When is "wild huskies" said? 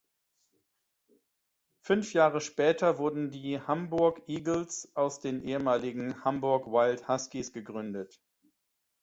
6.65-7.53